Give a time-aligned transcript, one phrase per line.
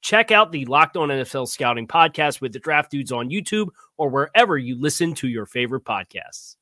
[0.00, 4.08] Check out the Locked On NFL Scouting podcast with the draft dudes on YouTube or
[4.08, 6.56] wherever you listen to your favorite podcasts.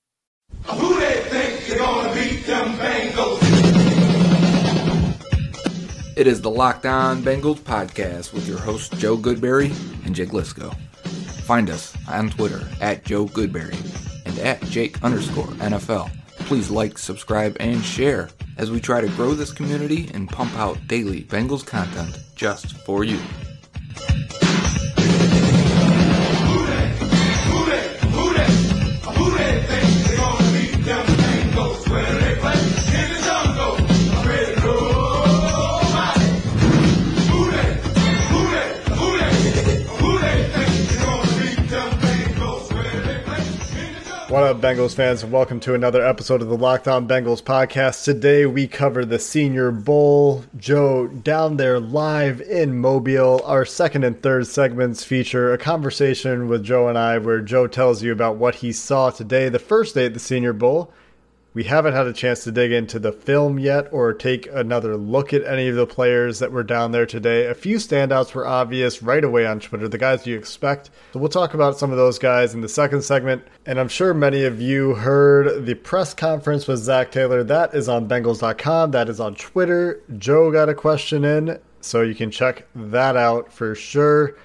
[0.65, 3.39] Who they think they're gonna beat them Bengals?
[6.17, 9.71] It is the Locked On Bengals podcast with your hosts Joe Goodberry
[10.05, 10.77] and Jake Liskow.
[11.45, 13.77] Find us on Twitter at Joe Goodberry
[14.27, 16.11] and at Jake underscore NFL.
[16.49, 20.79] Please like, subscribe, and share as we try to grow this community and pump out
[20.89, 23.21] daily Bengals content just for you.
[44.29, 48.05] What up, Bengals fans, and welcome to another episode of the Locked On Bengals podcast.
[48.05, 50.45] Today we cover the Senior Bowl.
[50.55, 53.41] Joe down there live in Mobile.
[53.47, 58.03] Our second and third segments feature a conversation with Joe and I where Joe tells
[58.03, 60.93] you about what he saw today, the first day at the Senior Bowl.
[61.55, 65.33] We haven't had a chance to dig into the film yet or take another look
[65.33, 67.47] at any of the players that were down there today.
[67.47, 70.91] A few standouts were obvious right away on Twitter, the guys you expect.
[71.13, 73.43] So we'll talk about some of those guys in the second segment.
[73.65, 77.43] And I'm sure many of you heard the press conference with Zac Taylor.
[77.43, 80.03] That is on Bengals.com, that is on Twitter.
[80.19, 84.37] Joe got a question in, so you can check that out for sure.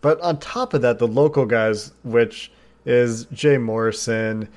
[0.00, 2.50] But on top of that, the local guys, which
[2.84, 4.48] is Jay Morrison,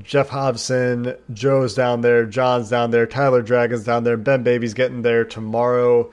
[0.00, 5.02] Geoff Hobson, Joe's down there, John's down there, Tyler Dragon's down there, Ben Baby's getting
[5.02, 6.10] there tomorrow.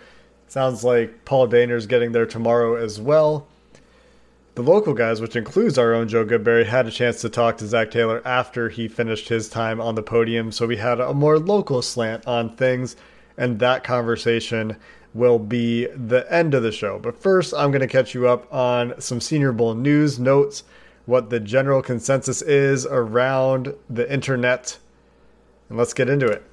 [0.47, 3.47] Sounds like Paul Dehner's getting there tomorrow as well.
[4.55, 7.67] The local guys, which includes our own Joe Goodberry, had a chance to talk to
[7.67, 11.39] Zac Taylor after he finished his time on the podium, so we had a more
[11.39, 12.97] local slant on things,
[13.37, 14.75] and that conversation
[15.13, 16.99] will be the end of the show.
[16.99, 20.63] But first, I'm going to catch you up on some Senior Bowl news, notes,
[21.09, 24.77] what the general consensus is around the internet,
[25.67, 26.43] and let's get into it.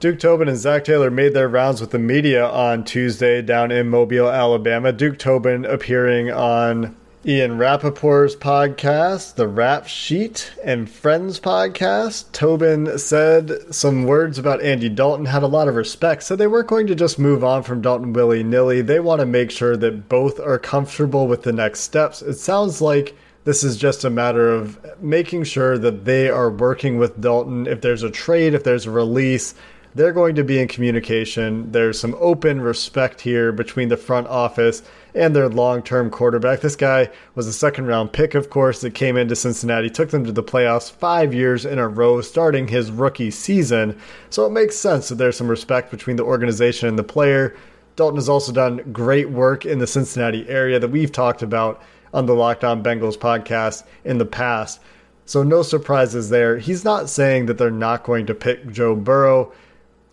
[0.00, 3.88] Duke Tobin and Zac Taylor made their rounds with the media on Tuesday down in
[3.88, 4.92] Mobile, Alabama.
[4.92, 12.30] Duke Tobin appearing on Ian Rapoport's podcast, The Rap Sheet, and Friends podcast.
[12.30, 16.68] Tobin said some words about Andy Dalton, had a lot of respect, said they weren't
[16.68, 18.82] going to just move on from Dalton willy nilly.
[18.82, 22.22] They want to make sure that both are comfortable with the next steps.
[22.22, 23.16] It sounds like
[23.48, 27.66] this is just a matter of making sure that they are working with Dalton.
[27.66, 29.54] If there's a trade, if there's a release,
[29.94, 31.72] they're going to be in communication.
[31.72, 34.82] There's some open respect here between the front office
[35.14, 36.60] and their long term quarterback.
[36.60, 40.26] This guy was a second round pick, of course, that came into Cincinnati, took them
[40.26, 43.98] to the playoffs five years in a row, starting his rookie season.
[44.28, 47.56] So it makes sense that there's some respect between the organization and the player.
[47.96, 52.26] Dalton has also done great work in the Cincinnati area that we've talked about on
[52.26, 54.80] the Locked On Bengals podcast in the past.
[55.26, 56.58] So no surprises there.
[56.58, 59.52] He's not saying that they're not going to pick Joe Burrow.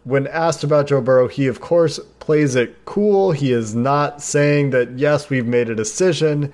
[0.03, 3.31] When asked about Joe Burrow, he of course plays it cool.
[3.31, 6.51] He is not saying that yes, we've made a decision.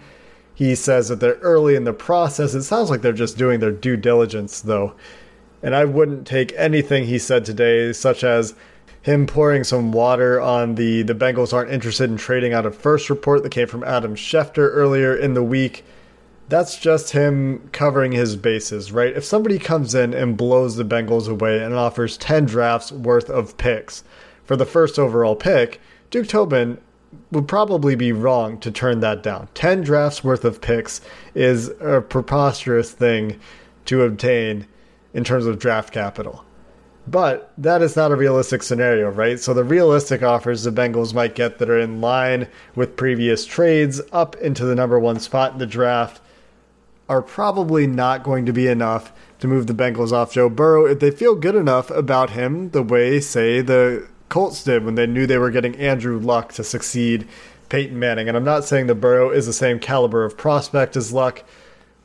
[0.53, 2.53] He says that they're early in the process.
[2.53, 4.93] It sounds like they're just doing their due diligence though.
[5.63, 8.53] And I wouldn't take anything he said today such as
[9.01, 13.09] him pouring some water on the the Bengals aren't interested in trading out a first
[13.09, 15.83] report that came from Adam Schefter earlier in the week.
[16.50, 19.15] That's just him covering his bases, right?
[19.15, 23.57] If somebody comes in and blows the Bengals away and offers 10 drafts worth of
[23.57, 24.03] picks
[24.44, 26.77] for the first overall pick, Duke Tobin
[27.31, 29.48] would probably be wrong to turn that down.
[29.53, 31.01] 10 drafts worth of picks
[31.33, 33.39] is a preposterous thing
[33.86, 34.68] to obtain
[35.13, 36.45] in terms of draft capital.
[37.07, 39.39] But that is not a realistic scenario, right?
[39.39, 44.00] So the realistic offers the Bengals might get that are in line with previous trades
[44.12, 46.21] up into the number one spot in the draft
[47.09, 51.00] are probably not going to be enough to move the Bengals off Joe Burrow if
[51.00, 55.27] they feel good enough about him the way, say, the Colts did when they knew
[55.27, 57.27] they were getting Andrew Luck to succeed
[57.68, 58.30] Peyton Manning.
[58.30, 61.44] And I'm not saying the Burrow is the same caliber of prospect as Luck,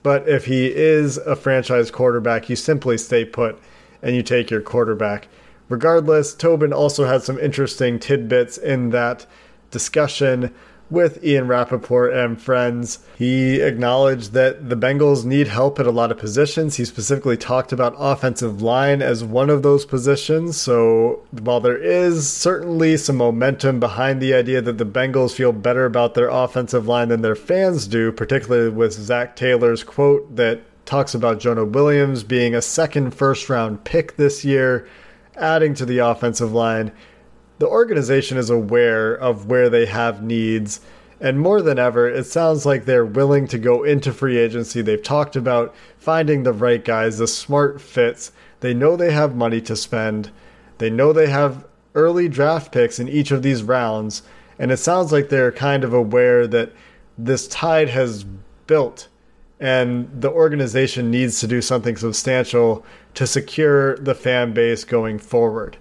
[0.02, 3.60] but if he is a franchise quarterback, you simply stay put
[4.06, 5.26] and you take your quarterback.
[5.68, 9.26] Regardless, Tobin also had some interesting tidbits in that
[9.72, 10.54] discussion
[10.88, 13.00] with Ian Rapoport and friends.
[13.18, 16.76] He acknowledged that the Bengals need help at a lot of positions.
[16.76, 20.56] He specifically talked about offensive line as one of those positions.
[20.56, 25.84] So while there is certainly some momentum behind the idea that the Bengals feel better
[25.84, 31.14] about their offensive line than their fans do, particularly with Zac Taylor's quote that talks
[31.14, 34.88] about Jonah Williams being a second first round pick this year,
[35.36, 36.92] adding to the offensive line
[37.58, 40.80] the organization is aware of where they have needs.
[41.20, 44.82] And more than ever, it sounds like they're willing to go into free agency.
[44.82, 48.32] They've talked about finding the right guys, the smart fits.
[48.60, 50.30] They know they have money to spend.
[50.78, 54.22] They know they have early draft picks in each of these rounds.
[54.58, 56.72] And it sounds like they're kind of aware that
[57.16, 58.24] this tide has
[58.66, 59.08] built
[59.58, 65.76] and the organization needs to do something substantial to secure the fan base going forward.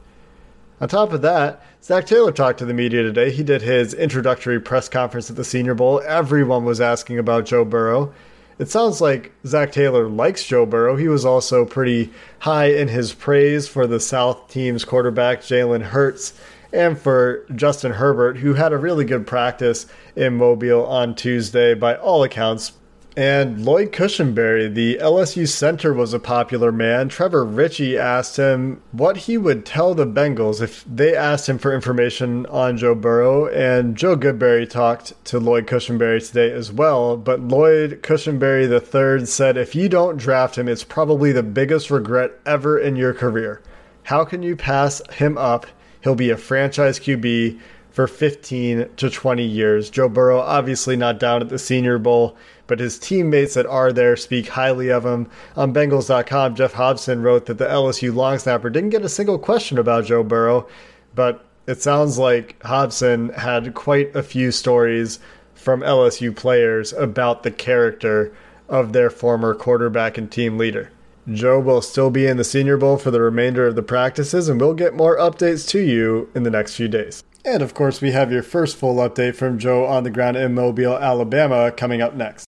[0.79, 3.31] On top of that, Zac Taylor talked to the media today.
[3.31, 6.01] He did his introductory press conference at the Senior Bowl.
[6.05, 8.13] Everyone was asking about Joe Burrow.
[8.57, 10.95] It sounds like Zac Taylor likes Joe Burrow.
[10.95, 16.33] He was also pretty high in his praise for the South team's quarterback, Jalen Hurts,
[16.71, 19.85] and for Justin Herbert, who had a really good practice
[20.15, 22.73] in Mobile on Tuesday by all accounts.
[23.17, 27.07] And Lloyd Cushenberry, the LSU center, was a popular man.
[27.07, 31.73] Trevor Ritchie asked him what he would tell the Bengals if they asked him for
[31.73, 33.47] information on Joe Burrow.
[33.47, 37.15] And Joe Goodberry talked to Lloyd Cushenberry today as well.
[37.15, 42.33] But Lloyd Cushenberry III said, if you don't draft him, it's probably the biggest regret
[42.45, 43.61] ever in your career.
[44.03, 45.67] How can you pass him up?
[46.01, 47.59] He'll be a franchise QB
[47.95, 49.89] for 15 to 20 years.
[49.89, 52.37] Joe Burrow, obviously not down at the Senior Bowl
[52.67, 55.27] but his teammates that are there speak highly of him.
[55.55, 59.77] On Bengals.com, Geoff Hobson wrote that the LSU long snapper didn't get a single question
[59.77, 60.67] about Joe Burrow,
[61.13, 65.19] but it sounds like Hobson had quite a few stories
[65.53, 68.33] from LSU players about the character
[68.67, 70.91] of their former quarterback and team leader.
[71.31, 74.61] Joe will still be in the Senior Bowl for the remainder of the practices, and
[74.61, 77.23] we'll get more updates to you in the next few days.
[77.45, 80.55] And of course, we have your first full update from Joe on the ground in
[80.55, 82.47] Mobile, Alabama, coming up next.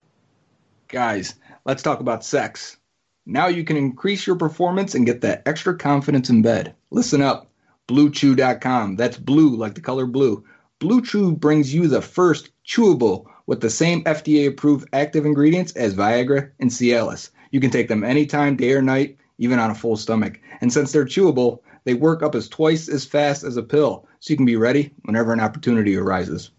[0.88, 1.34] Guys,
[1.64, 2.76] let's talk about sex.
[3.24, 6.74] Now you can increase your performance and get that extra confidence in bed.
[6.90, 7.50] Listen up.
[7.88, 8.96] BlueChew.com.
[8.96, 10.44] That's blue like the color blue.
[10.78, 15.94] Blue Chew brings you the first chewable with the same FDA approved active ingredients as
[15.94, 17.30] Viagra and Cialis.
[17.50, 20.38] You can take them anytime, day or night, even on a full stomach.
[20.60, 24.32] And since they're chewable, they work up as twice as fast as a pill, so
[24.32, 26.52] you can be ready whenever an opportunity arises.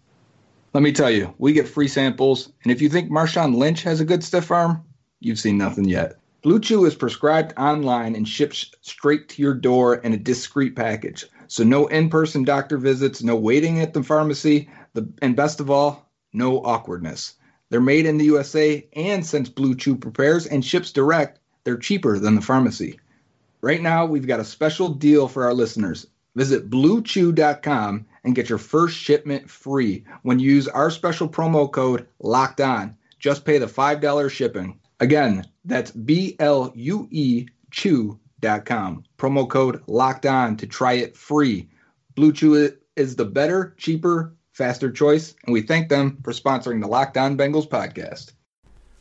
[0.74, 4.00] Let me tell you, we get free samples, and if you think Marshawn Lynch has
[4.00, 4.84] a good stiff arm,
[5.20, 6.18] you've seen nothing yet.
[6.42, 11.24] Blue Chew is prescribed online and ships straight to your door in a discreet package.
[11.46, 16.10] So no in-person doctor visits, no waiting at the pharmacy, the, and best of all,
[16.34, 17.32] no awkwardness.
[17.70, 22.18] They're made in the USA, and since Blue Chew prepares and ships direct, they're cheaper
[22.18, 23.00] than the pharmacy.
[23.62, 26.06] Right now, we've got a special deal for our listeners.
[26.34, 32.06] Visit bluechew.com and get your first shipment free when you use our special promo code
[32.20, 32.96] locked on.
[33.18, 34.78] Just pay the $5 shipping.
[35.00, 39.04] Again, that's B L U E chew.com.
[39.18, 41.68] Promo code locked on to try it free.
[42.14, 46.86] Blue Chew is the better, cheaper, faster choice, and we thank them for sponsoring the
[46.86, 48.33] Locked On Bengals podcast.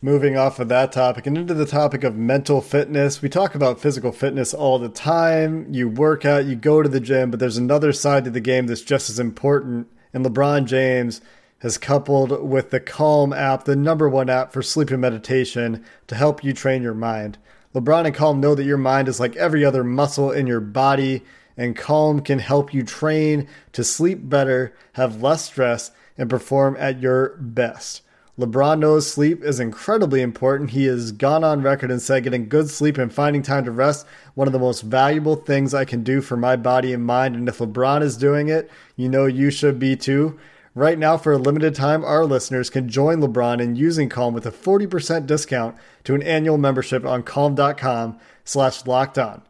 [0.03, 3.79] Moving off of that topic and into the topic of mental fitness, we talk about
[3.79, 5.65] physical fitness all the time.
[5.73, 8.67] You work out, you go to the gym, but there's another side to the game
[8.67, 9.87] that's just as important.
[10.13, 11.21] And LeBron James
[11.59, 16.15] has coupled with the Calm app, the number one app for sleep and meditation, to
[16.15, 17.37] help you train your mind.
[17.73, 21.23] LeBron and Calm know that your mind is like every other muscle in your body,
[21.55, 26.99] and Calm can help you train to sleep better, have less stress, and perform at
[26.99, 28.01] your best.
[28.39, 30.71] LeBron knows sleep is incredibly important.
[30.71, 34.07] He has gone on record and said getting good sleep and finding time to rest
[34.33, 37.35] one of the most valuable things I can do for my body and mind.
[37.35, 40.39] And if LeBron is doing it, you know you should be too.
[40.73, 44.47] Right now, for a limited time, our listeners can join LeBron in using Calm with
[44.47, 49.43] a 40% discount to an annual membership on calm.com slash locked on.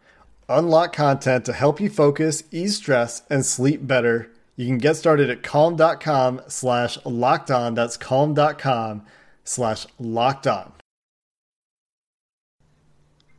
[0.50, 4.30] Unlock content to help you focus, ease stress, and sleep better.
[4.56, 7.74] You can get started at calm.com slash locked on.
[7.74, 9.04] That's calm.com
[9.44, 10.72] slash locked on.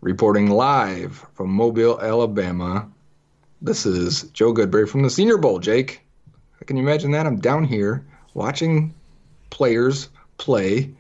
[0.01, 2.89] Reporting live from Mobile, Alabama.
[3.63, 6.03] This is Joe Goodberry from the Senior Bowl, Jake.
[6.67, 7.27] Can you imagine that?
[7.27, 8.05] I'm down here
[8.35, 8.95] watching
[9.51, 10.91] players play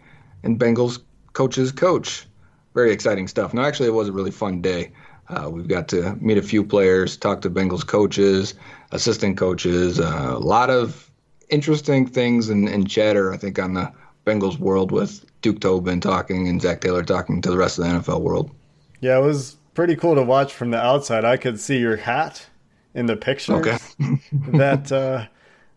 [0.42, 1.00] and Bengals
[1.32, 2.26] coaches coach.
[2.74, 3.52] Very exciting stuff.
[3.52, 4.92] No, actually, it was a really fun day.
[5.28, 8.54] Uh, we've got to meet a few players, talk to Bengals coaches,
[8.92, 11.10] assistant coaches, uh, a lot of
[11.48, 13.92] interesting things and, and chatter, I think, on the
[14.26, 17.90] Bengals world with Duke Tobin talking and Zac Taylor talking to the rest of the
[17.90, 18.50] NFL world.
[19.00, 21.24] Yeah, it was pretty cool to watch from the outside.
[21.24, 22.46] I could see your hat
[22.94, 23.76] in the picture Okay.
[24.52, 25.26] that uh,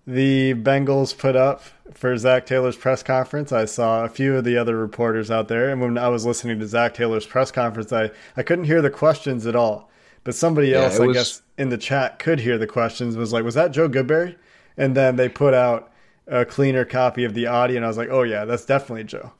[0.07, 1.61] the Bengals put up
[1.93, 3.51] for Zac Taylor's press conference.
[3.51, 6.59] I saw a few of the other reporters out there, and when I was listening
[6.59, 9.89] to Zac Taylor's press conference, I, I couldn't hear the questions at all.
[10.23, 13.15] But somebody Yeah, else, I was- guess, in the chat could hear the questions.
[13.17, 14.35] Was like, "Was that Joe Goodberry?"
[14.77, 15.91] And then they put out
[16.27, 19.31] a cleaner copy of the audio, and I was like, "Oh yeah, that's definitely Joe."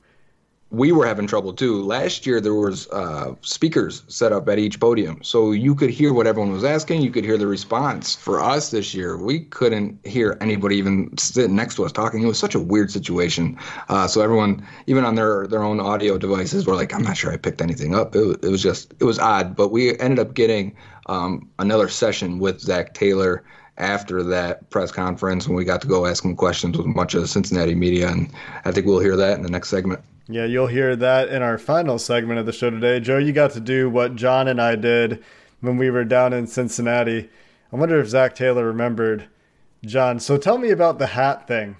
[0.70, 1.82] We were having trouble too.
[1.82, 6.12] Last year there was uh, speakers set up at each podium, so you could hear
[6.12, 7.00] what everyone was asking.
[7.00, 8.14] You could hear the response.
[8.14, 12.22] For us this year, we couldn't hear anybody even sitting next to us talking.
[12.22, 13.58] It was such a weird situation.
[13.88, 17.32] Uh, so everyone, even on their their own audio devices, were like, "I'm not sure
[17.32, 20.18] I picked anything up." It was, it was just it was odd, but we ended
[20.18, 23.42] up getting um, another session with Zac Taylor
[23.78, 27.14] after that press conference, when we got to go ask him questions with a bunch
[27.14, 28.28] of Cincinnati media, and
[28.64, 30.00] I think we'll hear that in the next segment.
[30.28, 33.00] Yeah, you'll hear that in our final segment of the show today.
[33.00, 35.24] Joe, you got to do what John and I did
[35.60, 37.30] when we were down in Cincinnati.
[37.72, 39.28] I wonder if Zac Taylor remembered
[39.84, 40.20] John.
[40.20, 41.76] So tell me about the hat thing.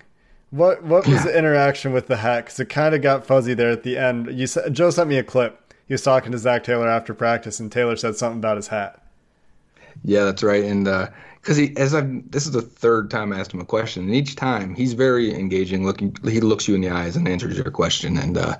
[0.51, 2.47] What what was the interaction with the hat?
[2.47, 4.33] Because it kind of got fuzzy there at the end.
[4.33, 5.75] You said, Joe sent me a clip.
[5.87, 9.03] He was talking to Zac Taylor after practice, and Taylor said something about his hat.
[10.05, 10.65] Yeah, that's right.
[10.65, 11.09] And uh,
[11.41, 14.15] because he, as I, this is the third time I asked him a question, and
[14.15, 15.85] each time he's very engaging.
[15.85, 18.19] Looking, he looks you in the eyes and answers your question.
[18.19, 18.57] And uh,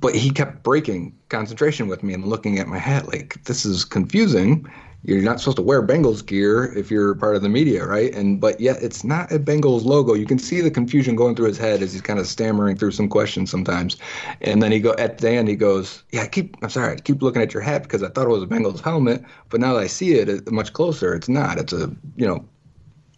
[0.00, 3.84] but he kept breaking concentration with me and looking at my hat like this is
[3.84, 4.66] confusing.
[5.02, 8.14] You're not supposed to wear Bengals gear if you're part of the media, right?
[8.14, 10.12] And but yet it's not a Bengals logo.
[10.12, 12.90] You can see the confusion going through his head as he's kind of stammering through
[12.90, 13.96] some questions sometimes.
[14.42, 16.96] And then he go at the end he goes, "Yeah, I keep I'm sorry, I
[16.96, 19.72] keep looking at your hat because I thought it was a Bengals helmet, but now
[19.72, 21.58] that I see it, much closer, it's not.
[21.58, 22.44] It's a you know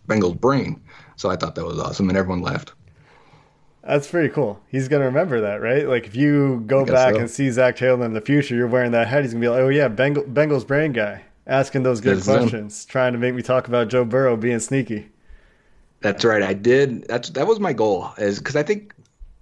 [0.08, 0.80] Bengals brain."
[1.16, 2.72] So I thought that was awesome, and everyone laughed.
[3.82, 4.60] That's pretty cool.
[4.68, 5.88] He's gonna remember that, right?
[5.88, 7.20] Like if you go back so.
[7.20, 9.22] and see Zac Taylor in the future, you're wearing that hat.
[9.24, 13.14] He's gonna be like, "Oh yeah, Bengal, Bengals brain guy." Asking those good questions, trying
[13.14, 15.10] to make me talk about Joe Burrow being sneaky.
[16.00, 16.42] That's right.
[16.42, 17.06] I did.
[17.08, 18.94] That's that was my goal, is because I think,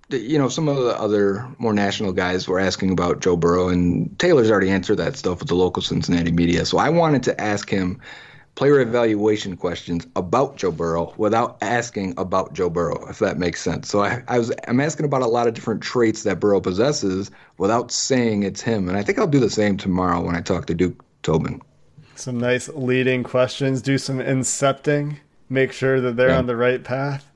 [0.08, 4.18] you know, some of the other more national guys were asking about Joe Burrow, and
[4.18, 6.64] Taylor's already answered that stuff with the local Cincinnati media.
[6.64, 8.00] So I wanted to ask him
[8.54, 13.88] player evaluation questions about Joe Burrow without asking about Joe Burrow, if that makes sense.
[13.88, 17.30] So I, I was I'm asking about a lot of different traits that Burrow possesses
[17.58, 20.66] without saying it's him, and I think I'll do the same tomorrow when I talk
[20.66, 21.60] to Duke Tobin.
[22.20, 23.80] Some nice leading questions.
[23.82, 25.16] Do some incepting.
[25.48, 26.38] Make sure that they're Yeah.
[26.38, 27.26] on the right path.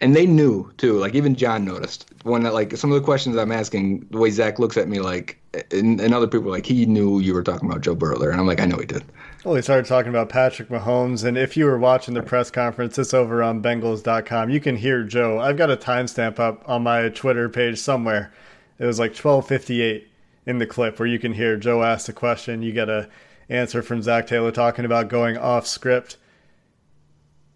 [0.00, 0.92] and they knew too.
[0.92, 4.30] Like even John noticed when that, like some of the questions I'm asking, the way
[4.30, 5.38] Zac looks at me, like
[5.72, 8.38] and, and other people, like he knew you were talking about Joe Burrow there, and
[8.40, 9.02] I'm like, I know he did.
[9.44, 12.96] Well, he started talking about Patrick Mahomes, and if you were watching the press conference,
[12.96, 14.50] it's over on Bengals.com.
[14.50, 15.40] You can hear Joe.
[15.40, 18.30] I've got a timestamp up on my Twitter page somewhere.
[18.78, 20.04] It was like 12:58
[20.46, 22.62] in the clip where you can hear Joe ask a question.
[22.62, 23.08] You get a
[23.48, 26.16] answer from Zac Taylor talking about going off script.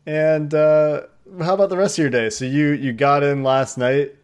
[0.07, 1.03] And uh,
[1.41, 2.31] how about the rest of your day?
[2.31, 4.15] So you you got in last night.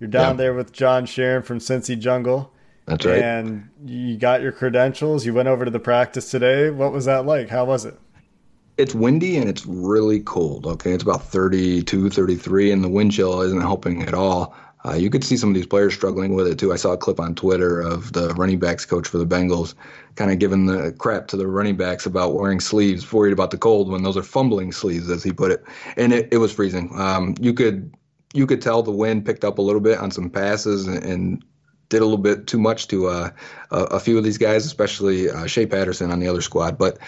[0.00, 0.38] You're down Yeah.
[0.44, 2.52] there with John Sheeran from Cincy Jungle.
[2.86, 3.22] That's right.
[3.22, 5.24] And you got your credentials.
[5.24, 6.68] You went over to the practice today.
[6.70, 7.48] What was that like?
[7.48, 7.98] How was it?
[8.76, 10.66] it's windy and it's really cold.
[10.66, 14.52] Okay, it's about 32, 33, and the wind chill isn't helping at all.
[14.86, 16.72] Uh, you could see some of these players struggling with it too.
[16.72, 19.74] I saw a clip on Twitter of the running backs coach for the Bengals
[20.16, 23.58] kind of giving the crap to the running backs about wearing sleeves, worried about the
[23.58, 25.64] cold when those are fumbling sleeves, as he put it.
[25.96, 26.90] And it, it was freezing.
[26.94, 27.94] Um, you could
[28.34, 31.44] you could tell the wind picked up a little bit on some passes and, and
[31.88, 33.30] did a little bit too much to uh,
[33.70, 36.76] a, a few of these guys, especially uh, Shea Patterson on the other squad.
[36.76, 36.98] But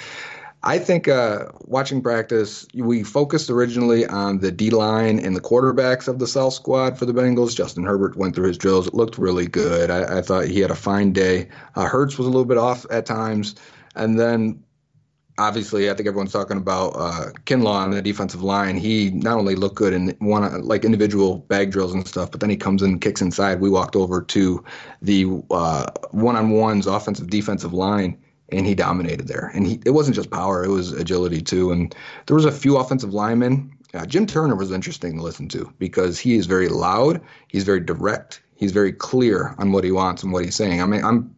[0.66, 6.08] I think uh, watching practice, we focused originally on the D line and the quarterbacks
[6.08, 7.54] of the South squad for the Bengals.
[7.54, 8.88] Justin Herbert went through his drills.
[8.88, 9.90] It looked really good.
[9.90, 11.49] I, I thought he had a fine day.
[11.76, 13.54] Uh, Hurts was a little bit off at times.
[13.94, 14.61] And then
[15.38, 18.76] obviously, I think everyone's talking about uh, Kinlaw on the defensive line.
[18.76, 22.50] He not only looked good in one like individual bag drills and stuff, but then
[22.50, 23.61] he comes in and kicks inside.
[23.61, 24.64] We walked over to
[25.00, 28.18] the uh, one-on-ones offensive defensive line,
[28.50, 29.50] and he dominated there.
[29.55, 31.73] And he, it wasn't just power; it was agility too.
[31.73, 31.95] And
[32.26, 33.73] there was a few offensive linemen.
[33.95, 37.21] Uh, Jim Turner was interesting to listen to because he is very loud.
[37.49, 38.43] He's very direct.
[38.57, 40.83] He's very clear on what he wants and what he's saying.
[40.83, 41.35] I mean, I'm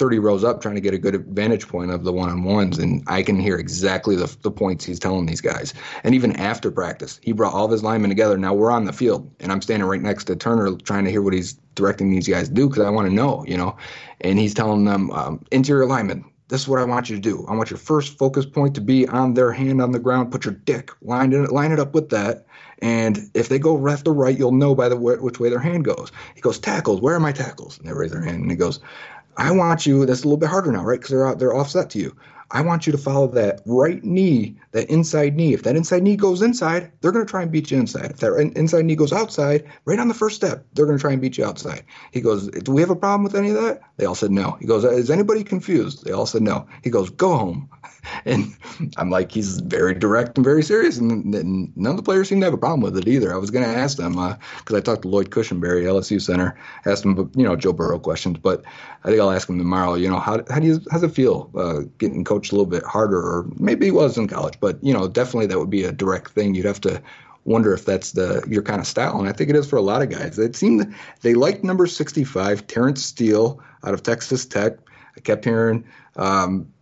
[0.00, 3.22] 30 rows up trying to get a good vantage point of the one-on-ones and I
[3.22, 5.74] can hear exactly the, the points he's telling these guys.
[6.04, 8.38] And even after practice, he brought all of his linemen together.
[8.38, 11.20] Now we're on the field and I'm standing right next to Turner trying to hear
[11.20, 13.76] what he's directing these guys to do because I want to know, you know.
[14.22, 17.46] And he's telling them um, interior linemen, this is what I want you to do.
[17.48, 20.32] I want your first focus point to be on their hand on the ground.
[20.32, 22.44] Put your dick, line it, line it up with that.
[22.82, 25.60] And if they go left or right, you'll know by the way, which way their
[25.60, 26.10] hand goes.
[26.34, 27.78] He goes, tackles, where are my tackles?
[27.78, 28.80] And they raise their hand and he goes,
[29.36, 30.98] I want you, that's a little bit harder now, right?
[30.98, 32.16] Because they're, out, they're offset to you.
[32.52, 35.54] I want you to follow that right knee, that inside knee.
[35.54, 38.10] If that inside knee goes inside, they're going to try and beat you inside.
[38.10, 41.12] If that inside knee goes outside, right on the first step, they're going to try
[41.12, 41.84] and beat you outside.
[42.10, 43.80] He goes, Do we have a problem with any of that?
[43.98, 44.56] They all said no.
[44.60, 46.04] He goes, Is anybody confused?
[46.04, 46.66] They all said no.
[46.82, 47.68] He goes, Go home.
[48.24, 48.56] And
[48.96, 50.96] I'm like, He's very direct and very serious.
[50.96, 53.32] And, and none of the players seem to have a problem with it either.
[53.32, 56.58] I was going to ask them, because uh, I talked to Lloyd Cushenberry, LSU center,
[56.86, 58.38] asked him, you know, Joe Burrow questions.
[58.38, 58.64] But
[59.04, 61.50] I think I'll ask him tomorrow, you know, how, how do you, how's it feel
[61.54, 63.18] uh, getting coached a little bit harder?
[63.18, 66.30] Or maybe he was in college, but, you know, definitely that would be a direct
[66.30, 66.54] thing.
[66.54, 67.02] You'd have to
[67.44, 69.82] wonder if that's the your kind of style, and I think it is for a
[69.82, 70.38] lot of guys.
[70.38, 74.74] It seemed they liked number 65, Terence Steele out of Texas Tech.
[75.16, 75.84] I kept hearing
[76.16, 76.72] um,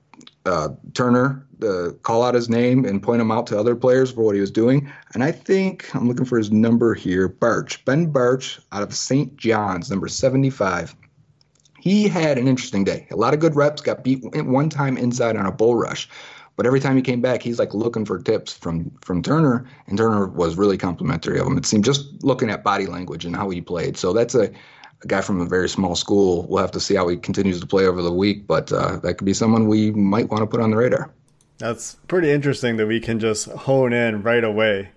[0.44, 4.22] uh, Turner uh, call out his name and point him out to other players for
[4.22, 4.90] what he was doing.
[5.14, 9.36] And I think I'm looking for his number here, Bartch, Ben Bartch out of St.
[9.36, 10.94] John's, number 75.
[11.80, 13.06] He had an interesting day.
[13.10, 16.08] A lot of good reps, got beat one time inside on a bull rush.
[16.56, 19.96] But every time he came back, he's like looking for tips from from Turner, and
[19.96, 21.56] Turner was really complimentary of him.
[21.56, 23.96] It seemed just looking at body language and how he played.
[23.96, 24.50] So that's a,
[25.02, 26.48] a guy from a very small school.
[26.48, 29.14] We'll have to see how he continues to play over the week, but uh, that
[29.14, 31.12] could be someone we might want to put on the radar.
[31.58, 34.90] That's pretty interesting that we can just hone in right away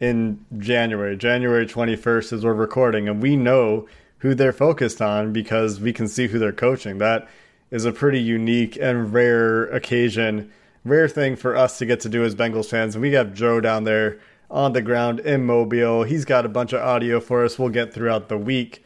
[0.00, 1.16] in January.
[1.16, 3.86] January 21st is we're recording, and we know
[4.18, 6.98] who they're focused on because we can see who they're coaching.
[6.98, 7.28] That
[7.70, 10.52] is a pretty unique and rare occasion
[10.86, 12.94] rare thing for us to get to do as Bengals fans.
[12.94, 14.18] And we have Joe down there
[14.50, 16.04] on the ground in Mobile.
[16.04, 18.84] He's got a bunch of audio for us we'll get throughout the week.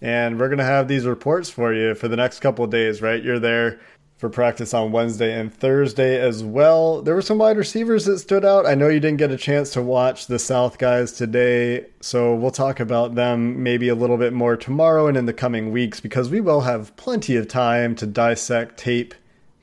[0.00, 3.02] And we're going to have these reports for you for the next couple of days,
[3.02, 3.22] right?
[3.22, 3.80] You're there
[4.20, 7.00] for practice on Wednesday and Thursday as well.
[7.00, 8.66] There were some wide receivers that stood out.
[8.66, 12.50] I know you didn't get a chance to watch the South guys today, so we'll
[12.50, 16.28] talk about them maybe a little bit more tomorrow and in the coming weeks because
[16.28, 19.14] we will have plenty of time to dissect tape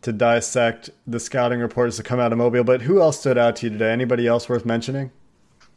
[0.01, 2.63] to dissect the scouting reports that come out of Mobile.
[2.63, 3.91] But who else stood out to you today?
[3.91, 5.11] Anybody else worth mentioning?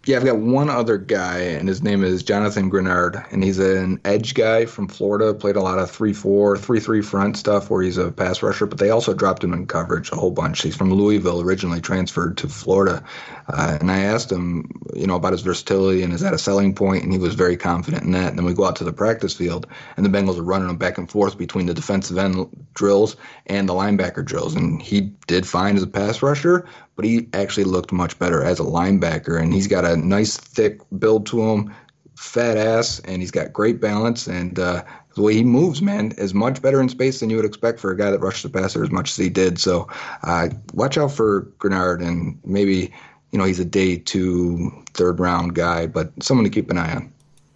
[0.06, 4.00] Yeah, I've got one other guy, and his name is Jonathan Greenard, and he's an
[4.06, 5.34] edge guy from Florida.
[5.34, 8.64] Played a lot of 3 4, 3 3 front stuff where he's a pass rusher,
[8.64, 10.62] but they also dropped him in coverage a whole bunch.
[10.62, 13.04] He's from Louisville, originally transferred to Florida.
[13.46, 16.74] Uh, and I asked him, you know, about his versatility and is that a selling
[16.74, 17.02] point?
[17.02, 18.30] and he was very confident in that.
[18.30, 20.76] And then we go out to the practice field, and the Bengals are running him
[20.76, 24.54] back and forth between the defensive end drills and the linebacker drills.
[24.54, 26.66] And he did fine as a pass rusher,
[27.00, 29.40] but he actually looked much better as a linebacker.
[29.40, 31.74] And he's got a nice, thick build to him,
[32.14, 34.26] fat ass, and he's got great balance.
[34.26, 34.84] And uh,
[35.14, 37.90] the way he moves, man, is much better in space than you would expect for
[37.90, 39.58] a guy that rushed the passer as much as he did.
[39.58, 39.88] So
[40.24, 42.92] uh, watch out for Greenard, and maybe
[43.30, 46.96] you know he's a day two, third round guy, but someone to keep an eye
[46.96, 47.10] on.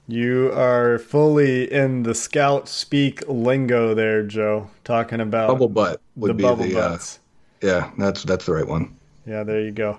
[0.09, 4.71] You are fully in the scout speak lingo there, Joe.
[4.85, 7.19] Talking about bubble butt would the be bubble the butts.
[7.63, 8.97] Uh, yeah, that's that's the right one.
[9.27, 9.99] Yeah, there you go.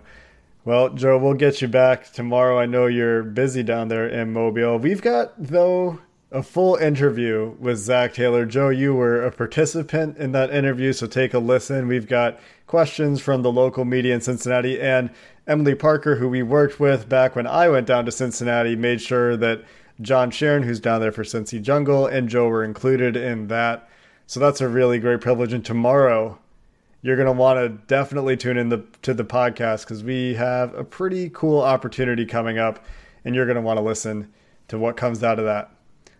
[0.63, 2.57] Well, Joe, we'll get you back tomorrow.
[2.59, 4.79] I know you're busy down there in Mobile.
[4.79, 5.99] We've got, though,
[6.31, 8.45] a full interview with Zac Taylor.
[8.45, 11.87] Joe, you were a participant in that interview, so take a listen.
[11.87, 15.11] We've got questions from the local media in Cincinnati, and
[15.47, 19.37] Emily Parker, who we worked with back when I went down to Cincinnati, made sure
[19.37, 19.63] that
[20.01, 23.87] John Sheeran, who's down there for Cincy Jungle, and Joe were included in that.
[24.27, 25.53] So that's a really great privilege.
[25.53, 26.39] And tomorrow,
[27.05, 30.73] you're going to want to definitely tune in the, to the podcast because we have
[30.73, 32.83] a pretty cool opportunity coming up,
[33.23, 34.33] and you're going to want to listen
[34.69, 35.69] to what comes out of that.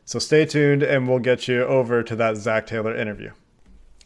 [0.06, 3.32] So stay tuned, and we'll get you over to that Zac Taylor interview.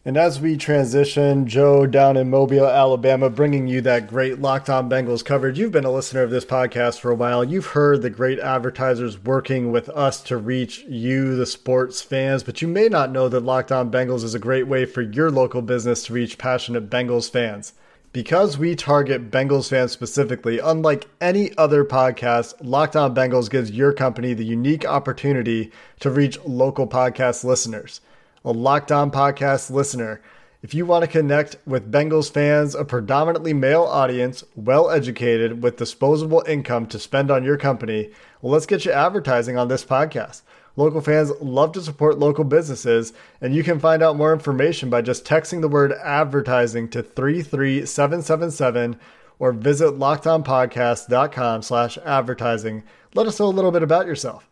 [0.06, 4.90] And as we transition, Joe down in Mobile, Alabama, bringing you that great Locked On
[4.90, 5.60] Bengals coverage.
[5.60, 7.44] You've been a listener of this podcast for a while.
[7.44, 12.62] You've heard the great advertisers working with us to reach you, the sports fans, but
[12.62, 15.62] you may not know that Locked On Bengals is a great way for your local
[15.62, 17.74] business to reach passionate Bengals fans.
[18.14, 23.92] Because we target Bengals fans specifically, unlike any other podcast, Locked On Bengals gives your
[23.92, 28.00] company the unique opportunity to reach local podcast listeners
[28.46, 30.22] a Locked On podcast listener.
[30.62, 35.78] If you want to connect with Bengals fans, a predominantly male audience, well educated, with
[35.78, 40.42] disposable income to spend on your company, well, let's get you advertising on this podcast.
[40.76, 45.02] Local fans love to support local businesses, and you can find out more information by
[45.02, 49.00] just texting the word advertising to 33777
[49.40, 52.84] or visit lockedonpodcast.com slash advertising.
[53.14, 54.49] Let us know a little bit about yourself.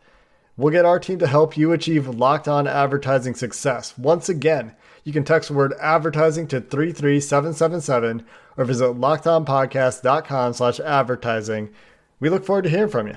[0.58, 3.96] We'll get our team to help you achieve locked on advertising success.
[3.96, 11.70] Once again, you can text the word advertising to 33777 or visit lockedonpodcast.com slash advertising.
[12.18, 13.16] We look forward to hearing from you.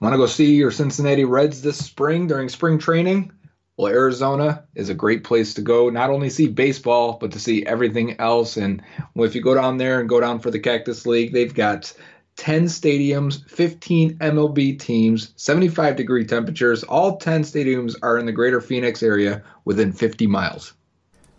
[0.00, 3.30] Want to go see your Cincinnati Reds this spring during spring training?
[3.76, 7.64] Well, Arizona is a great place to go, not only see baseball, but to see
[7.64, 8.56] everything else.
[8.56, 8.82] And
[9.14, 11.92] if you go down there and go down for the Cactus League, they've got
[12.36, 16.82] 10 stadiums, 15 MLB teams, 75 degree temperatures.
[16.84, 20.74] All 10 stadiums are in the greater Phoenix area within 50 miles.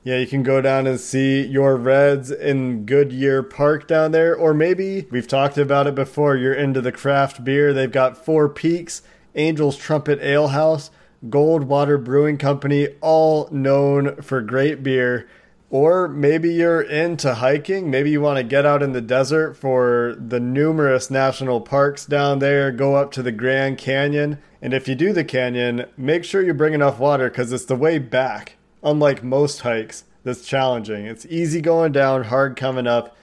[0.04, 4.36] Yeah, you can go down and see your Reds in Goodyear Park down there.
[4.36, 6.36] Or maybe we've talked about it before.
[6.36, 7.74] You're into the craft beer.
[7.74, 9.02] They've got Four Peaks,
[9.34, 10.92] Angel's Trumpet Ale House,
[11.26, 15.28] Goldwater Brewing Company, all known for great beer.
[15.70, 17.90] Or maybe you're into hiking.
[17.90, 22.40] Maybe you want to get out in the desert for the numerous national parks down
[22.40, 24.38] there, go up to the Grand Canyon.
[24.62, 27.76] And if you do the canyon, make sure you bring enough water because it's the
[27.76, 28.58] way back.
[28.84, 31.08] Unlike most hikes, that's challenging.
[31.08, 33.18] It's easy going down, hard coming up.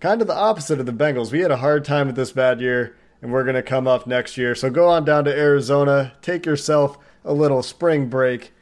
[0.00, 1.32] Kind of the opposite of the Bengals.
[1.32, 4.06] We had a hard time with this bad year, and we're going to come up
[4.06, 4.54] next year.
[4.54, 8.52] So go on down to Arizona, take yourself a little spring break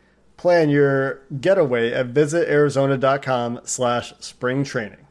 [0.42, 5.06] plan your getaway at visitarizona.com slash spring training.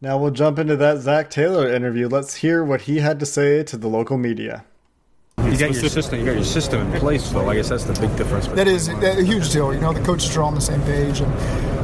[0.00, 2.08] Now we'll jump into that Zac Taylor interview.
[2.08, 4.64] Let's hear what he had to say to the local media.
[5.38, 6.18] You got your system.
[6.18, 7.48] You got your system in place, though.
[7.48, 8.48] I guess that's the big difference.
[8.48, 9.72] That is a huge deal.
[9.72, 11.32] You know, the coaches are all on the same page, and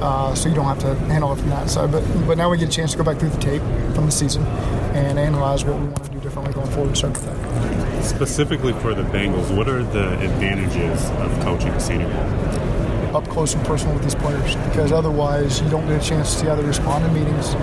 [0.03, 1.93] uh, so you don't have to handle it from that side.
[1.93, 3.63] But but now we get a chance to go back through the tape
[3.95, 4.43] from the season
[4.97, 6.97] and analyze what we want to do differently going forward.
[6.97, 7.13] So
[8.03, 12.63] Specifically for the Bengals, what are the advantages of coaching a senior bowl?
[13.15, 16.41] up close and personal with these players because otherwise you don't get a chance to
[16.41, 17.55] see how they respond in meetings.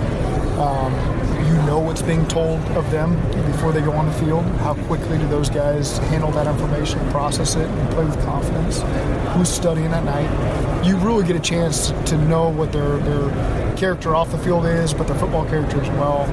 [0.58, 0.92] Um,
[1.46, 3.16] you know what's being told of them
[3.50, 4.44] before they go on the field.
[4.60, 8.82] How quickly do those guys handle that information, process it, and play with confidence?
[9.34, 10.86] Who's studying at night?
[10.86, 14.94] You really get a chance to know what their their character off the field is,
[14.94, 16.26] but their football character as well.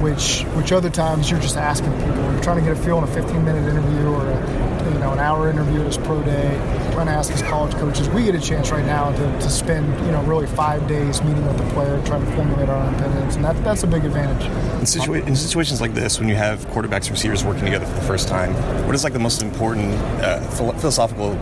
[0.00, 2.16] Which which other times you're just asking people.
[2.32, 5.12] You're trying to get a feel in a 15 minute interview or a, you know
[5.12, 6.56] an hour interview at his pro day.
[6.92, 8.08] Trying to ask his college coaches.
[8.08, 11.46] We get a chance right now to, to spend you know really five days meeting
[11.46, 14.44] with the player, trying to formulate our own opinions, and that, that's a big advantage.
[14.46, 17.94] In, situa- in situations like this, when you have quarterbacks and receivers working together for
[17.94, 18.54] the first time,
[18.86, 21.34] what is like the most important uh, philosophical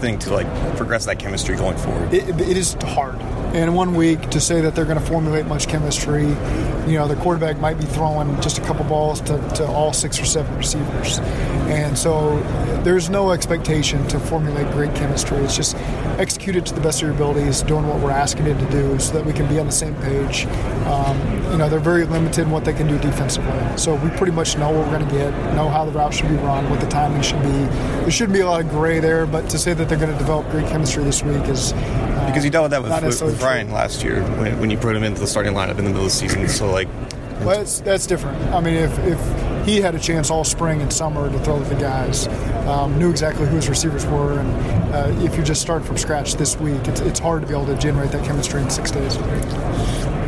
[0.00, 2.12] thing to like progress that chemistry going forward?
[2.14, 3.20] it, it is hard.
[3.52, 7.08] And in one week, to say that they're going to formulate much chemistry, you know,
[7.08, 10.56] the quarterback might be throwing just a couple balls to, to all six or seven
[10.56, 11.18] receivers.
[11.68, 12.38] And so
[12.84, 15.38] there's no expectation to formulate great chemistry.
[15.38, 15.74] It's just
[16.20, 18.98] execute it to the best of your abilities, doing what we're asking it to do
[19.00, 20.46] so that we can be on the same page.
[20.86, 21.18] Um,
[21.50, 23.76] you know, they're very limited in what they can do defensively.
[23.76, 26.28] So we pretty much know what we're going to get, know how the route should
[26.28, 27.48] be run, what the timing should be.
[27.48, 30.18] There shouldn't be a lot of gray there, but to say that they're going to
[30.18, 31.74] develop great chemistry this week is.
[32.26, 34.70] Because you dealt with that with, not with, necessarily with Ryan last year when, when
[34.70, 36.48] you put him into the starting lineup in the middle of the season.
[36.48, 36.88] So like,
[37.40, 38.40] Well, that's, that's different.
[38.54, 41.68] I mean, if, if he had a chance all spring and summer to throw with
[41.68, 42.28] the guys,
[42.66, 46.34] um, knew exactly who his receivers were, and uh, if you just start from scratch
[46.34, 49.16] this week, it's, it's hard to be able to generate that chemistry in six days.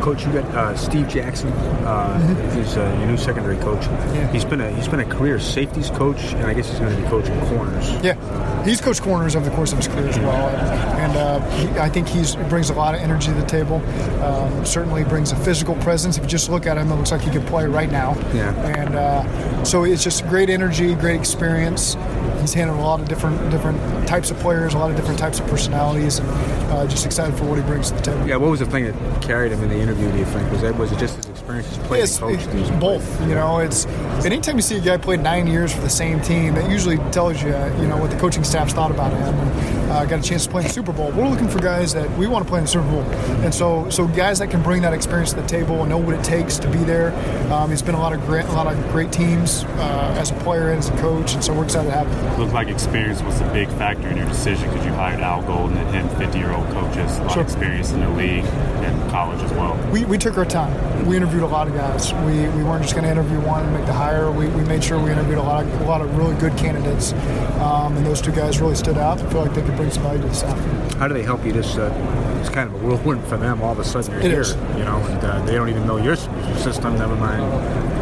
[0.01, 1.49] Coach, you got uh, Steve Jackson.
[1.49, 3.85] Uh, He's uh, your new secondary coach.
[3.85, 4.29] Yeah.
[4.33, 7.01] He's been a he's been a career safeties coach, and I guess he's going to
[7.01, 7.89] be coaching corners.
[8.03, 8.15] Yeah,
[8.63, 11.89] he's coached corners over the course of his career as well, and, uh, he, I
[11.89, 13.81] think he brings a lot of energy to the table.
[14.23, 16.17] Um, certainly brings a physical presence.
[16.17, 18.15] If you just look at him, it looks like he could play right now.
[18.33, 18.53] Yeah.
[18.65, 21.95] and uh, so it's just great energy, great experience.
[22.39, 25.39] He's handled a lot of different different types of players, a lot of different types
[25.39, 26.29] of personalities, and
[26.71, 28.27] uh, just excited for what he brings to the table.
[28.27, 28.35] Yeah.
[28.37, 30.11] What was the thing that carried him in the interview?
[30.11, 31.77] Do you think was that was it just his experience?
[31.77, 33.59] experiences playing It's, and coaching it's these both, you know.
[33.59, 33.85] It's
[34.25, 37.41] anytime you see a guy play nine years for the same team, that usually tells
[37.41, 39.33] you, you know, what the coaching staff's thought about him.
[39.35, 41.11] And uh, got a chance to play in the Super Bowl.
[41.11, 43.01] We're looking for guys that we want to play in the Super Bowl,
[43.43, 46.15] and so so guys that can bring that experience to the table and know what
[46.15, 47.13] it takes to be there.
[47.51, 50.35] Um, he's been a lot of great, a lot of great teams uh, as a
[50.35, 52.39] player and as a coach, and so we're excited to have him.
[52.39, 55.77] Looked like experience was a big factor in your decision because you hired Al Golden
[55.77, 57.41] and him, 50 year old coaches, a lot Sure.
[57.43, 59.75] of experience in the league and college as well.
[59.91, 61.05] We, we took our time.
[61.05, 62.13] We interviewed a lot of guys.
[62.25, 64.31] We, we weren't just going to interview one and make the hire.
[64.31, 67.13] We, we made sure we interviewed a lot of, a lot of really good candidates,
[67.59, 69.21] um, and those two guys really stood out.
[69.21, 70.59] I feel like they could bring some value to the staff.
[70.95, 71.51] How do they help you?
[71.53, 71.91] This uh,
[72.39, 73.61] it's kind of a whirlwind for them.
[73.61, 74.55] All of a sudden you're It here, is.
[74.77, 76.97] you know, and uh, they don't even know your, your system.
[76.97, 77.41] Never mind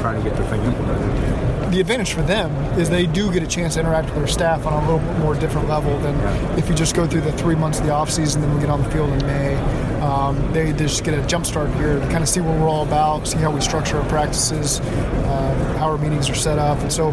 [0.01, 1.71] trying to get the thing implemented.
[1.71, 4.65] the advantage for them is they do get a chance to interact with their staff
[4.65, 6.15] on a little bit more different level than
[6.57, 8.81] if you just go through the three months of the offseason, then we get on
[8.83, 9.55] the field in May.
[10.01, 12.67] Um, they, they just get a jump start here to kind of see what we're
[12.67, 16.77] all about, see how we structure our practices, uh, how our meetings are set up,
[16.79, 17.11] and so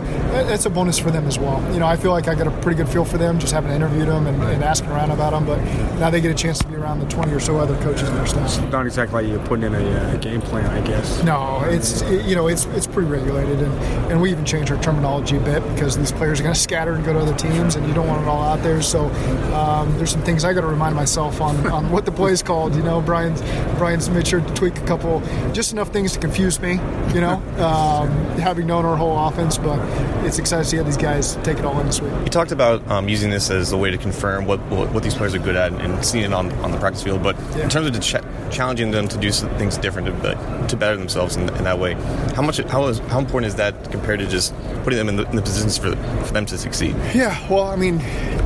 [0.49, 1.59] that's a bonus for them as well.
[1.73, 3.71] You know, I feel like I got a pretty good feel for them just having
[3.73, 5.59] interviewed them and, and asking around about them, but
[5.99, 8.15] now they get a chance to be around the 20 or so other coaches in
[8.15, 8.71] their staff.
[8.71, 11.23] Not exactly like you're putting in a, uh game plan, I guess.
[11.25, 13.73] No, it's it- you know it's it's pretty regulated, and,
[14.13, 16.93] and we even change our terminology a bit because these players are going to scatter
[16.93, 18.83] and go to other teams, and you don't want it all out there.
[18.83, 19.07] So
[19.55, 22.43] um, there's some things I got to remind myself on, on what the play is
[22.43, 22.75] called.
[22.75, 23.41] You know, Brian's
[23.79, 25.21] Brian's made sure to tweak a couple,
[25.53, 26.73] just enough things to confuse me.
[27.15, 28.11] You know, um,
[28.59, 29.79] having known our whole offense, but
[30.27, 32.13] it's exciting to see how these guys take it all in this week.
[32.25, 35.15] You talked about um, using this as a way to confirm what, what, what these
[35.15, 37.23] players are good at and seeing it on, on the practice field.
[37.23, 37.63] But Yeah.
[37.65, 38.17] in terms of the ch-
[38.53, 41.95] challenging them to do things different to, to better themselves in, in that way,
[42.35, 45.29] how much how is how important is that compared to just putting them in the,
[45.31, 45.95] in the positions for
[46.25, 46.97] for them to succeed?
[47.15, 48.01] Yeah, well, I mean,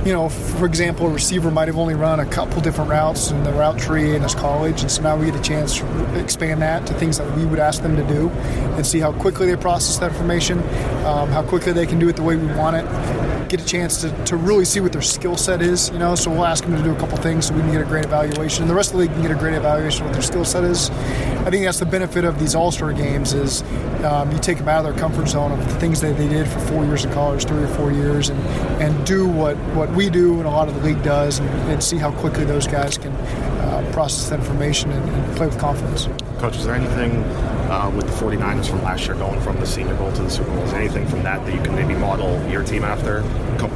[0.05, 3.43] you know, for example, a receiver might have only run a couple different routes in
[3.45, 6.61] the route tree in his college, and so now we get a chance to expand
[6.63, 8.29] that to things that we would ask them to do
[8.77, 10.59] and see how quickly they process that information,
[11.07, 13.49] um, how quickly they can do it the way we want it.
[13.49, 16.15] Get a chance to, to really see what their skill set is, you know.
[16.15, 18.05] So we'll ask them to do a couple things so we can get a great
[18.05, 18.63] evaluation.
[18.63, 20.45] And The rest of the league can get a great evaluation of what their skill
[20.45, 20.91] set is.
[20.91, 23.63] I think that's the benefit of these All Star games is
[24.05, 26.49] um, you take them out of their comfort zone of the things that they did
[26.49, 28.41] for four years in college, three or four years, and,
[28.81, 31.83] and do what, what we do and a lot of the league does, and, and
[31.83, 36.09] see how quickly those guys can uh, process that information and, and play with confidence.
[36.43, 37.23] Coach, is there anything
[37.71, 40.51] uh, with the 49ers from last year going from the Senior Bowl to the Super
[40.51, 40.65] Bowl?
[40.65, 43.21] Is there anything from that that you can maybe model your team after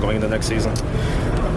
[0.00, 0.74] going into next season?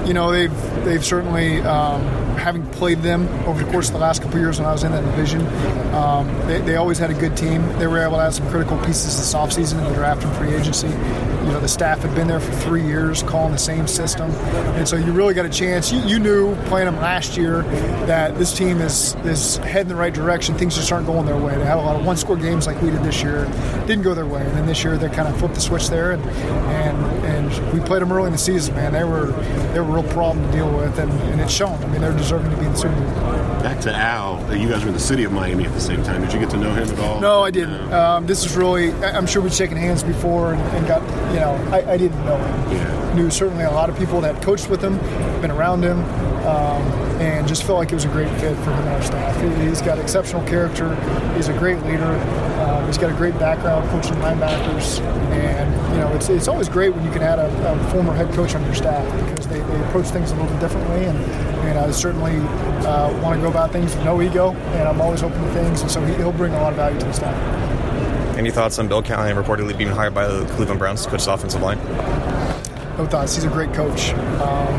[0.06, 2.02] you know they've they've certainly um,
[2.40, 4.92] having played them over the course of the last couple years when I was in
[4.92, 5.46] that division
[5.94, 7.62] um, they, they always had a good team.
[7.80, 10.54] They were able to add some critical pieces this offseason in the draft and free
[10.54, 10.88] agency.
[10.88, 14.30] You know the staff had been there for three years calling the same system.
[14.76, 15.92] And so you really got a chance.
[15.92, 17.64] You, you knew playing them last year
[18.06, 20.56] that this team is is heading the right direction.
[20.56, 21.56] Things just aren't going their way.
[21.56, 23.46] They had a lot of one score games like we did this year.
[23.88, 24.42] Didn't go their way.
[24.42, 27.80] And then this year they kind of flipped the switch there and and, and we
[27.80, 28.94] played them early in the season man.
[28.94, 29.32] They were
[29.74, 31.84] they were a real problem to deal with and, and it's shown.
[31.84, 34.56] I mean they're deserving to be in the Super Bowl Back to Al.
[34.56, 36.22] You guys were in the city of Miami at the same time.
[36.22, 37.20] Did you get to know him at all?
[37.20, 37.92] No, I didn't.
[37.92, 41.02] Um, this is really, I'm sure we'd shaken hands before and, and got,
[41.34, 42.72] you know, I, I didn't know him.
[42.72, 43.14] Yeah.
[43.16, 45.00] Knew certainly a lot of people that coached with him,
[45.42, 46.02] been around him,
[46.50, 46.82] um,
[47.22, 49.40] and just felt like it was a great fit for him and our staff.
[49.42, 50.96] He, he's got exceptional character.
[51.36, 52.14] He's a great leader.
[52.62, 55.00] Um, he's got a great background coaching linebackers.
[55.32, 58.34] And, you know, it's, it's always great when you can add a, a former head
[58.34, 61.06] coach on your staff because they, they approach things a little bit differently.
[61.06, 61.18] And,
[61.68, 62.38] and I certainly
[62.86, 65.82] uh, want to go about things with no ego, and I'm always open to things.
[65.82, 68.38] And so he, he'll bring a lot of value to the staff.
[68.38, 71.34] Any thoughts on Bill Callahan reportedly being hired by the Cleveland Browns to coach the
[71.34, 71.78] offensive line?
[73.00, 73.36] no thoughts.
[73.36, 74.10] He's a great coach,
[74.42, 74.76] um,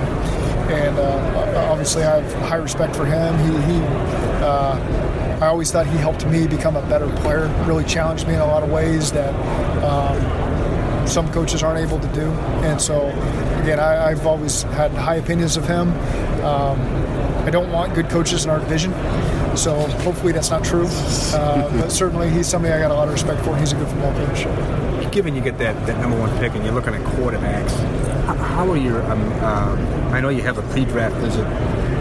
[0.71, 3.37] and uh, obviously I have high respect for him.
[3.39, 3.81] He, he
[4.43, 7.49] uh, I always thought he helped me become a better player.
[7.67, 9.35] Really challenged me in a lot of ways that
[9.83, 12.31] um, some coaches aren't able to do.
[12.63, 13.09] And so,
[13.63, 15.93] again, I, I've always had high opinions of him.
[16.45, 16.79] Um,
[17.47, 18.93] I don't want good coaches in our division.
[19.57, 23.15] So hopefully that's not true, uh, but certainly he's somebody I got a lot of
[23.15, 23.57] respect for.
[23.57, 25.11] He's a good football coach.
[25.11, 27.73] Given you get that, that number one pick and you're looking at quarterbacks,
[28.61, 29.03] how, are your?
[29.11, 31.45] Um, um, I know you have a pre-draft visit,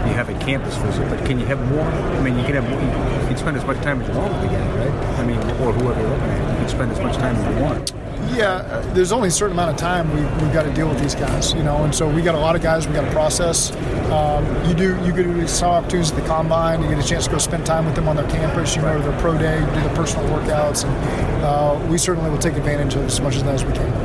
[0.06, 1.80] you have a campus visit, but can you have more?
[1.80, 4.34] I mean, you can have more, you can spend as much time as you want
[4.34, 5.18] with the guy, right?
[5.18, 7.62] I mean, or whoever you're looking at, you can spend as much time as you
[7.62, 7.92] want.
[8.36, 11.00] Yeah, uh, there's only a certain amount of time we, we've got to deal with
[11.00, 13.10] these guys, you know, and so we got a lot of guys we got to
[13.10, 13.74] process.
[14.10, 17.30] Um, you do you get some opportunities at the combine, you get a chance to
[17.30, 19.80] go spend time with them on their campus, you go to their pro day, do
[19.80, 23.54] the personal workouts, and uh, we certainly will take advantage of as much of that
[23.54, 23.99] as we can.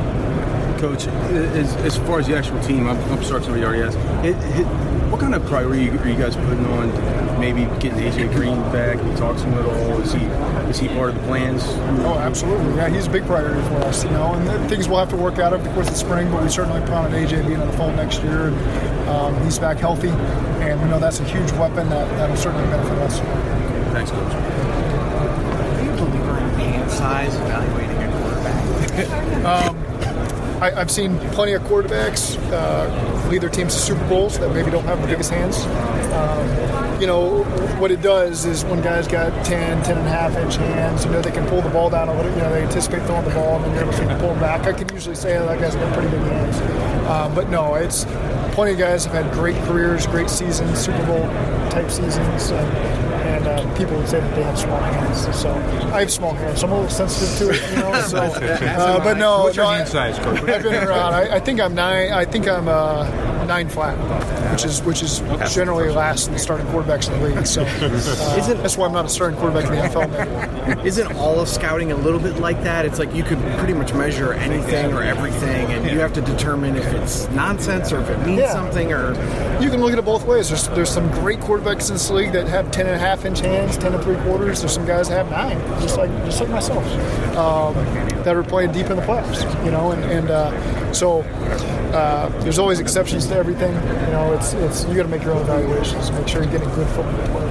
[0.78, 3.98] Coach, as, as far as the actual team, I'm, I'm sorry somebody already asked.
[4.24, 4.66] It, it,
[5.10, 8.98] what kind of priority are you guys putting on maybe getting AJ Green back?
[8.98, 10.00] He talks to him at all.
[10.02, 10.20] Is he
[10.68, 11.62] is he part of the plans?
[12.04, 12.74] Oh, absolutely.
[12.74, 15.16] Yeah, he's a big priority for us, you know, and then things will have to
[15.16, 17.68] work out over the course of spring, but we certainly plan on AJ being on
[17.68, 18.48] the fold next year.
[18.48, 22.66] And, um, he's back healthy, and we know that's a huge weapon that, that'll certainly
[22.68, 23.20] benefit us.
[23.92, 24.32] Thanks, coach.
[26.58, 29.44] hand size evaluating a quarterback?
[29.46, 29.85] um,
[30.60, 34.70] I, I've seen plenty of quarterbacks uh, lead their teams to Super Bowls that maybe
[34.70, 35.58] don't have the biggest hands.
[36.14, 37.44] Um, you know,
[37.78, 41.10] what it does is when guys got 10, 10 and a half inch hands, you
[41.10, 43.34] know, they can pull the ball down a little, you know, they anticipate throwing the
[43.34, 44.62] ball and then they're able to pull them back.
[44.62, 46.56] I can usually say that guy's got pretty big hands.
[47.06, 48.04] Uh, but no, it's
[48.54, 51.22] plenty of guys have had great careers, great seasons, Super Bowl
[51.70, 52.50] type seasons.
[53.56, 55.36] And uh, people would say that they have small hands.
[55.36, 55.52] So
[55.92, 57.92] I have small hands, so I'm a little sensitive to it, you know.
[58.06, 60.38] So, uh, but no, What's your no, hand size, coach?
[60.42, 61.14] I've been around.
[61.14, 62.12] I, I think I'm nine.
[62.12, 63.04] I think I'm uh,
[63.46, 63.96] nine flat,
[64.52, 65.20] which is which is
[65.54, 67.46] generally last in the starting quarterbacks in the league.
[67.46, 70.84] So uh, Isn't- that's why I'm not a starting quarterback in the NFL.
[70.84, 72.84] Isn't all of scouting a little bit like that?
[72.84, 76.76] It's like you could pretty much measure anything or everything, and you have to determine
[76.76, 78.52] if it's nonsense or if it means Yeah.
[78.52, 78.92] something.
[78.92, 79.12] Or
[79.62, 80.48] You can look at it both ways.
[80.48, 83.40] There's there's some great quarterbacks in this league that have ten and a half inch
[83.40, 84.60] hands, ten and three quarters.
[84.60, 86.84] There's some guys that have nine, just like just like myself,
[87.36, 87.74] um,
[88.24, 89.42] that are playing deep in the playoffs.
[89.64, 90.50] You know, and and uh,
[90.96, 91.20] so
[91.92, 93.74] uh, there's always exceptions to everything.
[93.74, 96.70] You know, it's it's you got to make your own evaluations, make sure you're getting
[96.70, 97.46] good football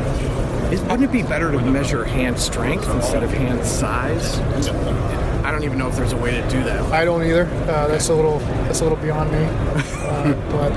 [0.81, 4.39] wouldn't it be better to measure hand strength instead of hand size?
[5.43, 6.81] I don't even know if there's a way to do that.
[6.91, 7.45] I don't either.
[7.45, 9.37] Uh, that's a little that's a little beyond me.
[9.37, 10.71] Uh, but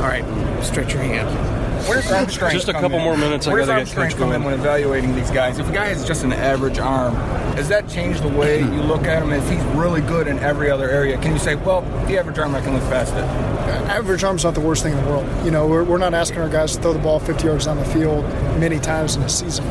[0.00, 0.24] All right,
[0.62, 1.59] stretch your hand.
[1.88, 2.54] Where's arm strength?
[2.54, 3.04] Just a come couple in?
[3.04, 5.58] more minutes, I gotta arm get strength Coach come in when evaluating these guys?
[5.58, 7.14] If a guy has just an average arm,
[7.56, 9.32] does that change the way you look at him?
[9.32, 12.54] If he's really good in every other area, can you say, well, the average arm
[12.54, 13.60] I can look past it?
[13.90, 15.26] average arm's not the worst thing in the world.
[15.44, 17.76] You know, we're, we're not asking our guys to throw the ball 50 yards down
[17.76, 18.24] the field
[18.58, 19.64] many times in a season.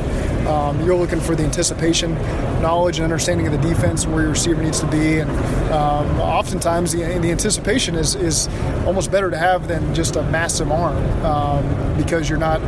[0.49, 2.15] Um, you're looking for the anticipation,
[2.59, 5.29] knowledge, and understanding of the defense, where your receiver needs to be, and
[5.71, 8.47] um, oftentimes the, the anticipation is is
[8.88, 12.59] almost better to have than just a massive arm um, because you're not.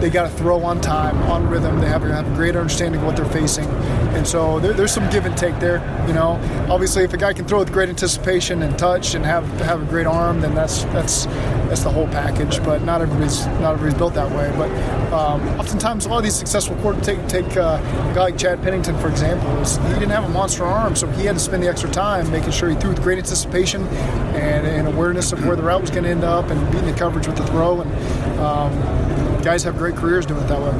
[0.00, 1.80] They got to throw on time, on rhythm.
[1.80, 3.68] They have, to have a great understanding of what they're facing,
[4.14, 5.78] and so there, there's some give and take there.
[6.06, 9.46] You know, obviously, if a guy can throw with great anticipation and touch and have
[9.60, 11.26] have a great arm, then that's that's
[11.68, 12.62] that's the whole package.
[12.64, 14.52] But not everybody's not everybody's built that way.
[14.56, 14.70] But
[15.12, 18.62] um, oftentimes, a lot of these successful quarterbacks take take uh, a guy like Chad
[18.62, 21.62] Pennington, for example, is he didn't have a monster arm, so he had to spend
[21.62, 23.86] the extra time making sure he threw with great anticipation
[24.34, 26.98] and, and awareness of where the route was going to end up and beating the
[26.98, 27.80] coverage with the throw.
[27.80, 28.72] And um,
[29.42, 30.72] guys have great careers doing it that way.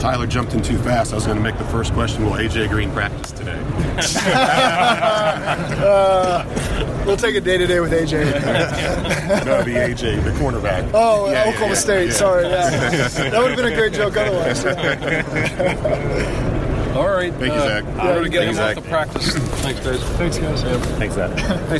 [0.00, 1.12] Tyler jumped in too fast.
[1.12, 3.60] I was going to make the first question Will AJ Green practice today?
[5.84, 6.44] uh,
[7.04, 8.24] we'll take it day to day with AJ.
[9.44, 10.90] no, the AJ, the cornerback.
[10.94, 12.06] Oh, Yeah, yeah, Oklahoma yeah, State.
[12.06, 12.12] yeah.
[12.14, 12.70] Sorry, yeah.
[13.08, 14.64] that would have been a great joke otherwise.
[16.96, 17.32] All right.
[17.34, 17.84] Thank you, Zac.
[17.84, 19.36] I'm going to get him you, off the practice.
[19.36, 20.02] Thanks, guys.
[20.16, 20.62] Thanks, guys.
[20.96, 21.79] Thanks, Zac.